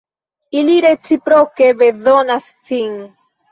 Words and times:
Ili 0.61 0.77
reciproke 0.85 1.69
bezonas 1.83 2.51
sin. 2.73 2.99